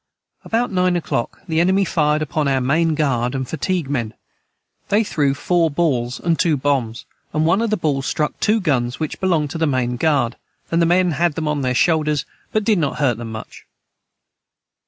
About 0.43 0.71
nine 0.71 0.97
Oclock 0.97 1.41
the 1.47 1.59
enemy 1.59 1.85
fired 1.85 2.23
upon 2.23 2.47
our 2.47 2.59
main 2.59 2.95
guard 2.95 3.35
and 3.35 3.47
fatigue 3.47 3.87
men 3.87 4.15
they 4.89 5.03
through 5.03 5.35
4 5.35 5.69
Balls 5.69 6.19
and 6.19 6.39
2 6.39 6.57
Bombs 6.57 7.05
and 7.33 7.45
one 7.45 7.61
of 7.61 7.69
the 7.69 7.77
Balls 7.77 8.07
struck 8.07 8.39
2 8.39 8.59
guns 8.61 8.99
which 8.99 9.19
belonged 9.19 9.51
to 9.51 9.59
the 9.59 9.67
main 9.67 9.97
guard 9.97 10.37
and 10.71 10.81
the 10.81 10.87
men 10.87 11.11
had 11.11 11.35
them 11.35 11.47
on 11.47 11.61
their 11.61 11.75
Shoulders 11.75 12.25
but 12.51 12.63
did 12.63 12.79
not 12.79 12.97
hurt 12.97 13.19
them 13.19 13.31
much. 13.31 13.67